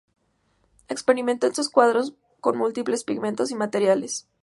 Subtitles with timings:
[0.87, 4.25] Experimentó en sus cuadros con múltiples pigmentos y materiales.